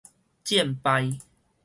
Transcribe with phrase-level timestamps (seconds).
[0.43, 1.19] 戰敗